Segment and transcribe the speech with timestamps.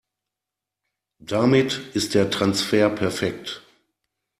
[1.19, 3.61] Damit ist der Transfer perfekt.